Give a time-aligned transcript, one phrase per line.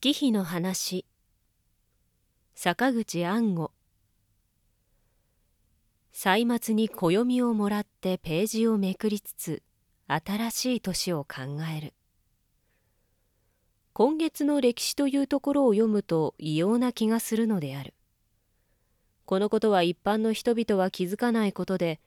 [0.00, 1.04] 月日の話。
[2.54, 3.72] 坂口安吾。
[6.12, 9.60] 歳末に暦をもらってページをめくりつつ
[10.06, 11.94] 新しい年を考える。
[13.92, 17.92] 今月の歴史というところを読むと異様な気がするのである。
[19.24, 21.98] このことは一般の人々は気づかないことで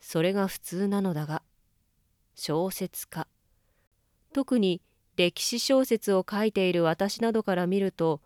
[0.00, 1.42] それが普通なのだが
[2.36, 3.26] 小説家。
[4.32, 4.80] 特に
[5.20, 8.22] 歴史小説を書いている私などから見ると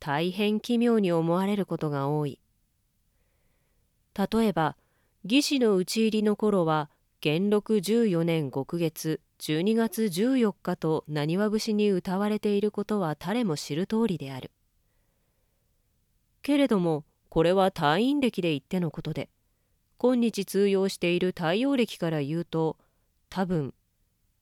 [0.00, 2.40] 大変奇妙に思われることが多い。
[4.16, 4.74] 例えば
[5.24, 6.88] 義士の討ち入りの頃は
[7.20, 14.50] 元禄14年極月12月14日と浪花節に歌われていることは誰も知る通りである。
[16.40, 19.28] けれどもこれは退院歴で言ってのことで
[19.98, 22.78] 今日通用している太陽暦から言うと
[23.28, 23.74] 多分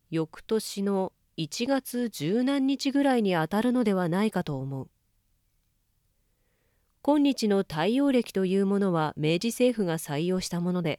[0.09, 4.89] 翌年の1月十何日ぐらいにあたるのではないかと思う。
[7.03, 10.99] 今日の太陽暦というものは明治政府が採用したもので、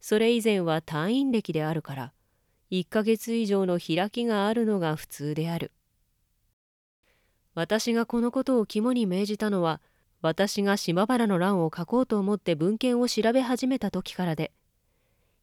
[0.00, 2.12] それ以前は単位暦であるから、
[2.70, 5.72] 1ヶ月以上の開きがあるのが普通である。
[7.54, 9.80] 私がこのことを肝に銘じたのは、
[10.20, 14.52] 私が島原の乱を書こうと思って文献を調べ始めた時からで、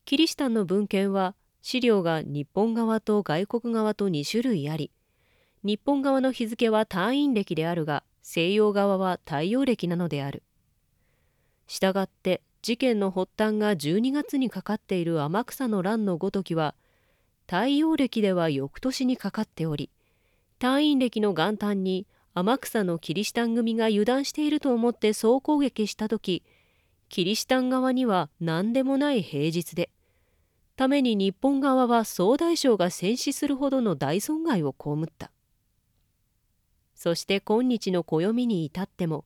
[0.05, 4.91] キリシタンの文献は資料が日本側と外国側と2種類あり、
[5.63, 10.43] 日本側の日付は単位暦であるが、西洋側は太陽暦なのである。
[11.67, 16.75] したがって事件の発端が12月にかかっている天草の乱のごときは、
[17.45, 19.89] 太陽暦では翌年にかかっており、
[20.59, 26.43] 単位暦の元旦に天草のキリシタン組が油断していると思って総攻撃した時
[27.09, 29.89] キリシタン側には何でもない平日で
[30.77, 35.31] ために日本側は総大将が戦死するほどの大損害を被った。
[36.93, 39.25] そして今日の暦に至っても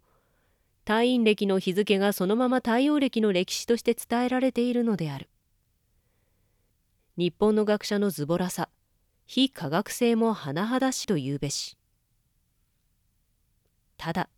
[0.86, 5.30] 退院暦の日付がそのまま太陽暦の歴史として伝えられているのである。
[7.18, 8.70] 日本の学者のズボラさ
[9.26, 11.78] 非科学性も甚だしと言うべし。
[13.98, 14.30] ただ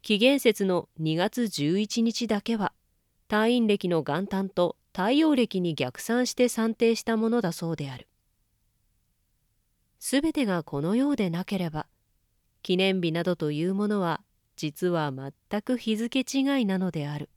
[0.00, 2.72] 紀元節の2月11日だけは
[3.28, 8.08] 退院暦の元旦と太陽暦に逆算して算定したものだそうである。
[9.98, 11.86] すべてがこのようでなければ
[12.62, 14.22] 記念日などというものは
[14.56, 17.28] 実は全く日付違いなのである。